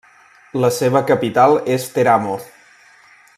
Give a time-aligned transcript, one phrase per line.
[0.63, 2.33] La seva capital és Teramo.